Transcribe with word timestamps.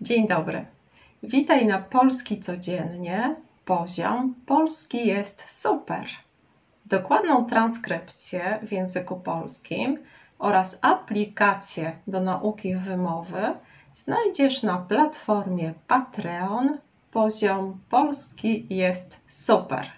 Dzień 0.00 0.28
dobry. 0.28 0.64
Witaj 1.22 1.66
na 1.66 1.78
Polski 1.78 2.40
Codziennie. 2.40 3.36
Poziom 3.64 4.34
polski 4.46 5.06
jest 5.06 5.60
super. 5.60 6.06
Dokładną 6.86 7.44
transkrypcję 7.44 8.58
w 8.62 8.72
języku 8.72 9.16
polskim 9.16 9.98
oraz 10.38 10.78
aplikację 10.82 11.96
do 12.06 12.20
nauki 12.20 12.74
wymowy 12.74 13.54
znajdziesz 13.94 14.62
na 14.62 14.78
platformie 14.78 15.74
Patreon. 15.86 16.78
Poziom 17.10 17.80
polski 17.90 18.66
jest 18.70 19.20
super. 19.26 19.92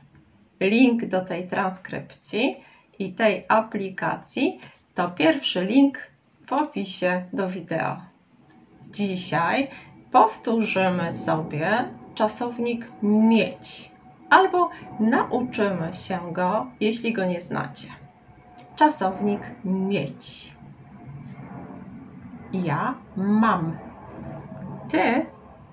Link 0.61 1.05
do 1.05 1.21
tej 1.21 1.49
transkrypcji 1.49 2.65
i 2.99 3.13
tej 3.13 3.45
aplikacji 3.49 4.61
to 4.95 5.11
pierwszy 5.11 5.65
link 5.65 5.99
w 6.47 6.53
opisie 6.53 7.25
do 7.33 7.49
wideo. 7.49 8.08
Dzisiaj 8.91 9.69
powtórzymy 10.11 11.13
sobie 11.13 11.85
czasownik 12.15 12.91
mieć 13.03 13.93
albo 14.31 14.71
nauczymy 15.01 15.93
się 15.93 16.19
go, 16.33 16.67
jeśli 16.81 17.13
go 17.13 17.25
nie 17.25 17.41
znacie. 17.41 17.89
Czasownik 18.77 19.41
mieć. 19.65 20.55
Ja 22.53 22.95
mam. 23.17 23.79
Ty 24.89 25.27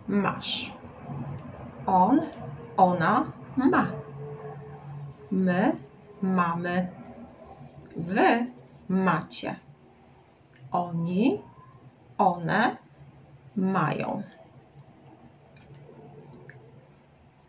masz. 0.07 0.73
On, 1.85 2.21
ona 2.77 3.25
ma. 3.57 3.87
My 5.31 5.75
mamy. 6.21 6.87
Wy 7.97 8.45
macie. 8.89 9.55
Oni, 10.71 11.41
one 12.17 12.77
mają. 13.55 14.23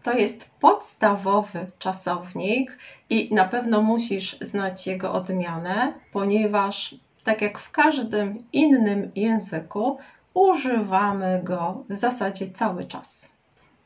To 0.03 0.13
jest 0.13 0.51
podstawowy 0.61 1.67
czasownik 1.79 2.79
i 3.11 3.35
na 3.35 3.45
pewno 3.45 3.83
musisz 3.83 4.39
znać 4.41 4.87
jego 4.87 5.13
odmianę, 5.13 5.93
ponieważ 6.13 6.95
tak 7.25 7.43
jak 7.43 7.59
w 7.59 7.71
każdym 7.71 8.45
innym 8.53 9.13
języku, 9.15 9.99
używamy 10.35 11.41
go 11.45 11.85
w 11.89 11.95
zasadzie 11.95 12.51
cały 12.51 12.85
czas. 12.85 13.29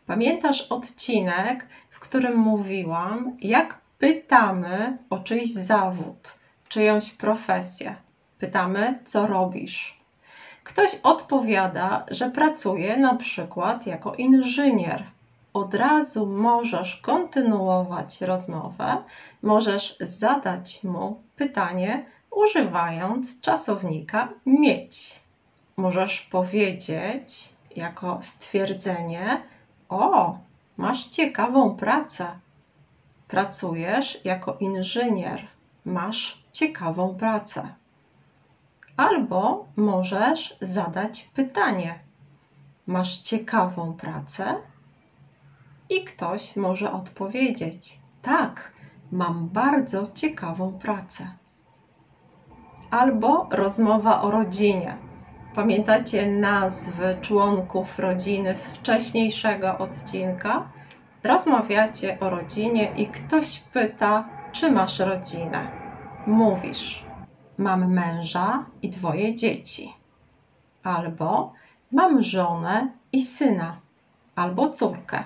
Pamiętasz 0.07 0.63
odcinek, 0.63 1.67
w 1.91 2.01
którym 2.01 2.37
mówiłam, 2.37 3.37
jak 3.41 3.79
pytamy 3.99 4.99
o 5.11 5.19
czyjś 5.19 5.53
zawód, 5.53 6.35
czyjąś 6.69 7.11
profesję? 7.11 7.97
Pytamy, 8.39 8.99
co 9.05 9.27
robisz? 9.27 10.00
Ktoś 10.71 10.95
odpowiada, 11.03 12.07
że 12.11 12.31
pracuje 12.31 12.97
na 12.97 13.15
przykład 13.15 13.87
jako 13.87 14.15
inżynier. 14.15 15.05
Od 15.55 15.75
razu 15.75 16.27
możesz 16.27 16.97
kontynuować 16.97 18.21
rozmowę, 18.21 18.97
możesz 19.43 19.97
zadać 20.01 20.85
mu 20.85 21.23
pytanie, 21.37 22.05
używając 22.31 23.41
czasownika 23.41 24.29
mieć. 24.47 25.21
Możesz 25.77 26.21
powiedzieć 26.21 27.49
jako 27.77 28.19
stwierdzenie: 28.23 29.43
O, 29.89 30.39
masz 30.77 31.05
ciekawą 31.05 31.77
pracę. 31.77 32.27
Pracujesz 33.29 34.25
jako 34.25 34.57
inżynier, 34.61 35.47
masz 35.85 36.45
ciekawą 36.53 37.15
pracę. 37.15 37.75
Albo 38.97 39.69
możesz 39.77 40.57
zadać 40.61 41.23
pytanie: 41.23 41.99
Masz 42.87 43.19
ciekawą 43.19 43.93
pracę? 43.93 44.55
I 45.89 46.05
ktoś 46.05 46.57
może 46.57 46.93
odpowiedzieć: 46.93 47.99
Tak, 48.23 48.73
mam 49.13 49.49
bardzo 49.49 50.07
ciekawą 50.07 50.79
pracę. 50.79 51.31
Albo 52.91 53.49
rozmowa 53.53 54.23
o 54.23 54.31
rodzinie. 54.31 54.97
Pamiętacie 55.55 56.27
nazwy 56.27 57.17
członków 57.21 57.99
rodziny 57.99 58.57
z 58.57 58.69
wcześniejszego 58.69 59.79
odcinka? 59.79 60.69
Rozmawiacie 61.23 62.21
o 62.21 62.31
rodzinie 62.31 62.93
i 62.97 63.11
ktoś 63.11 63.61
pyta, 63.61 64.29
czy 64.53 64.71
masz 64.73 64.99
rodzinę. 64.99 65.67
Mówisz: 66.27 67.10
Mam 67.61 67.93
męża 67.93 68.65
i 68.83 68.89
dwoje 68.89 69.35
dzieci. 69.35 69.95
Albo 70.83 71.53
mam 71.93 72.23
żonę 72.23 72.89
i 73.13 73.23
syna, 73.23 73.77
albo 74.37 74.71
córkę. 74.71 75.25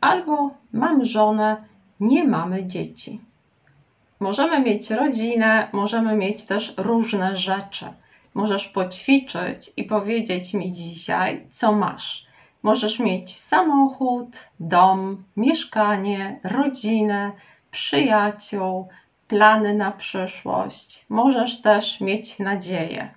Albo 0.00 0.50
mam 0.72 1.04
żonę, 1.04 1.64
nie 2.00 2.24
mamy 2.24 2.66
dzieci. 2.66 3.20
Możemy 4.20 4.60
mieć 4.60 4.90
rodzinę, 4.90 5.68
możemy 5.72 6.16
mieć 6.16 6.44
też 6.44 6.74
różne 6.76 7.36
rzeczy. 7.36 7.86
Możesz 8.34 8.68
poćwiczyć 8.68 9.72
i 9.76 9.84
powiedzieć 9.84 10.54
mi 10.54 10.72
dzisiaj, 10.72 11.46
co 11.50 11.72
masz. 11.72 12.26
Możesz 12.62 12.98
mieć 12.98 13.38
samochód, 13.38 14.38
dom, 14.60 15.24
mieszkanie, 15.36 16.40
rodzinę, 16.44 17.32
przyjaciół, 17.70 18.88
plany 19.30 19.74
na 19.74 19.92
przyszłość. 19.92 21.04
Możesz 21.08 21.62
też 21.62 22.00
mieć 22.00 22.38
nadzieję. 22.38 23.14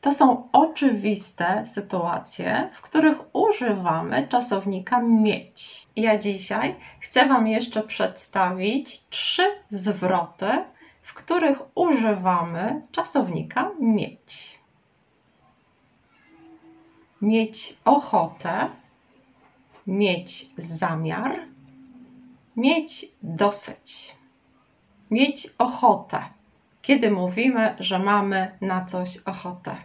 To 0.00 0.12
są 0.12 0.48
oczywiste 0.52 1.66
sytuacje, 1.66 2.70
w 2.72 2.80
których 2.80 3.16
używamy 3.32 4.28
czasownika 4.28 5.00
mieć. 5.02 5.86
Ja 5.96 6.18
dzisiaj 6.18 6.74
chcę 7.00 7.26
Wam 7.26 7.48
jeszcze 7.48 7.82
przedstawić 7.82 9.02
trzy 9.10 9.42
zwroty, 9.70 10.64
w 11.02 11.14
których 11.14 11.58
używamy 11.74 12.82
czasownika 12.92 13.70
mieć. 13.80 14.58
Mieć 17.22 17.76
ochotę, 17.84 18.68
mieć 19.86 20.50
zamiar, 20.56 21.38
mieć 22.56 23.06
dosyć. 23.22 24.21
Mieć 25.12 25.48
ochotę. 25.58 26.24
Kiedy 26.82 27.10
mówimy, 27.10 27.76
że 27.78 27.98
mamy 27.98 28.58
na 28.60 28.84
coś 28.84 29.18
ochotę? 29.18 29.76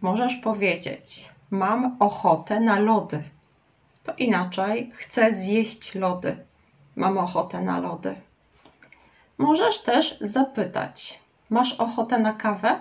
Możesz 0.00 0.36
powiedzieć: 0.36 1.30
Mam 1.50 1.96
ochotę 2.00 2.60
na 2.60 2.78
lody. 2.78 3.22
To 4.04 4.12
inaczej, 4.18 4.90
chcę 4.94 5.34
zjeść 5.34 5.94
lody. 5.94 6.44
Mam 6.96 7.18
ochotę 7.18 7.62
na 7.62 7.80
lody. 7.80 8.14
Możesz 9.38 9.82
też 9.82 10.18
zapytać: 10.20 11.20
Masz 11.50 11.72
ochotę 11.72 12.18
na 12.18 12.32
kawę? 12.32 12.80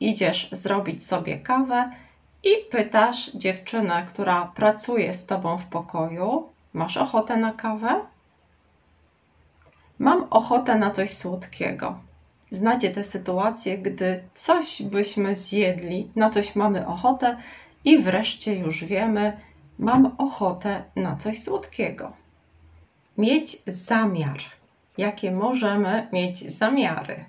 Idziesz 0.00 0.48
zrobić 0.52 1.06
sobie 1.06 1.38
kawę 1.38 1.90
i 2.42 2.50
pytasz 2.70 3.30
dziewczynę, 3.34 4.06
która 4.08 4.52
pracuje 4.54 5.14
z 5.14 5.26
tobą 5.26 5.58
w 5.58 5.66
pokoju: 5.66 6.48
Masz 6.72 6.96
ochotę 6.96 7.36
na 7.36 7.52
kawę? 7.52 8.15
Mam 9.98 10.26
ochotę 10.30 10.74
na 10.74 10.90
coś 10.90 11.10
słodkiego. 11.10 11.98
Znacie 12.50 12.90
te 12.90 13.04
sytuacje, 13.04 13.78
gdy 13.78 14.22
coś 14.34 14.82
byśmy 14.82 15.36
zjedli, 15.36 16.10
na 16.16 16.30
coś 16.30 16.56
mamy 16.56 16.86
ochotę 16.86 17.36
i 17.84 17.98
wreszcie 17.98 18.54
już 18.54 18.84
wiemy, 18.84 19.36
mam 19.78 20.14
ochotę 20.18 20.84
na 20.96 21.16
coś 21.16 21.42
słodkiego. 21.42 22.12
Mieć 23.18 23.62
zamiar. 23.66 24.38
Jakie 24.98 25.32
możemy 25.32 26.08
mieć 26.12 26.52
zamiary? 26.52 27.24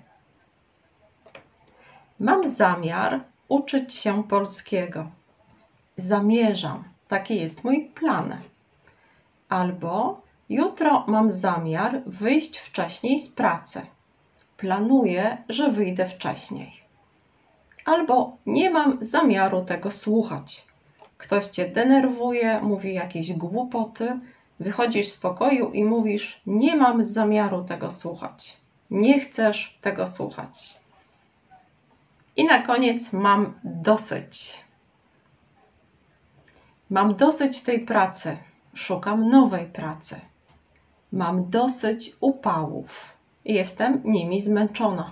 Mam 2.20 2.50
zamiar 2.50 3.20
uczyć 3.48 3.94
się 3.94 4.24
polskiego. 4.24 5.10
Zamierzam. 5.96 6.84
Taki 7.08 7.40
jest 7.40 7.64
mój 7.64 7.84
plan. 7.84 8.36
Albo 9.48 10.20
Jutro 10.48 11.04
mam 11.06 11.32
zamiar 11.32 12.02
wyjść 12.06 12.58
wcześniej 12.58 13.18
z 13.18 13.28
pracy. 13.28 13.86
Planuję, 14.56 15.44
że 15.48 15.70
wyjdę 15.70 16.08
wcześniej. 16.08 16.72
Albo 17.84 18.36
nie 18.46 18.70
mam 18.70 18.98
zamiaru 19.00 19.64
tego 19.64 19.90
słuchać. 19.90 20.66
Ktoś 21.18 21.46
cię 21.46 21.68
denerwuje, 21.68 22.60
mówi 22.62 22.94
jakieś 22.94 23.32
głupoty, 23.32 24.18
wychodzisz 24.60 25.08
z 25.08 25.16
pokoju 25.16 25.70
i 25.70 25.84
mówisz: 25.84 26.40
Nie 26.46 26.76
mam 26.76 27.04
zamiaru 27.04 27.64
tego 27.64 27.90
słuchać. 27.90 28.56
Nie 28.90 29.20
chcesz 29.20 29.78
tego 29.80 30.06
słuchać. 30.06 30.80
I 32.36 32.44
na 32.44 32.62
koniec 32.62 33.12
mam 33.12 33.54
dosyć. 33.64 34.64
Mam 36.90 37.14
dosyć 37.14 37.62
tej 37.62 37.80
pracy. 37.80 38.36
Szukam 38.74 39.28
nowej 39.28 39.66
pracy. 39.66 40.20
Mam 41.12 41.50
dosyć 41.50 42.12
upałów. 42.20 43.12
Jestem 43.44 44.00
nimi 44.04 44.42
zmęczona. 44.42 45.10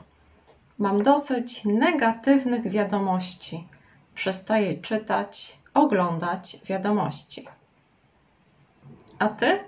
Mam 0.78 1.02
dosyć 1.02 1.64
negatywnych 1.64 2.70
wiadomości. 2.70 3.64
Przestaję 4.14 4.74
czytać, 4.74 5.58
oglądać 5.74 6.58
wiadomości. 6.66 7.46
A 9.18 9.28
ty? 9.28 9.58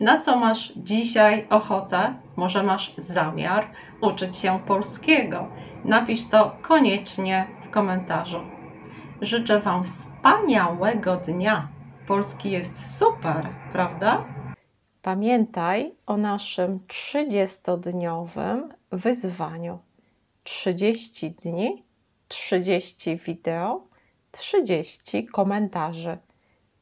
Na 0.00 0.20
co 0.20 0.36
masz 0.36 0.72
dzisiaj 0.76 1.46
ochotę? 1.50 2.14
Może 2.36 2.62
masz 2.62 2.94
zamiar 2.96 3.66
uczyć 4.00 4.36
się 4.36 4.60
polskiego? 4.66 5.48
Napisz 5.84 6.28
to 6.28 6.56
koniecznie 6.62 7.46
w 7.64 7.70
komentarzu. 7.70 8.40
Życzę 9.20 9.60
Wam 9.60 9.84
wspaniałego 9.84 11.16
dnia. 11.16 11.68
Polski 12.06 12.50
jest 12.50 12.98
super, 12.98 13.48
prawda? 13.72 14.24
Pamiętaj 15.06 15.94
o 16.06 16.16
naszym 16.16 16.80
30-dniowym 16.88 18.68
wyzwaniu. 18.92 19.78
30 20.42 21.30
dni, 21.30 21.84
30 22.28 23.16
wideo, 23.16 23.86
30 24.32 25.26
komentarzy. 25.26 26.18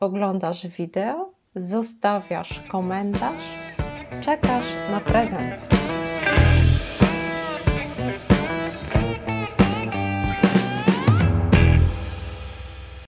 Oglądasz 0.01 0.67
wideo, 0.67 1.33
zostawiasz 1.57 2.61
komentarz, 2.61 3.59
czekasz 4.21 4.91
na 4.91 5.01
prezent. 5.01 5.69